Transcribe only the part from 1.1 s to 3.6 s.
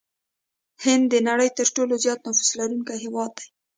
د نړۍ ترټولو زيات نفوس لرونکي هېواد دي.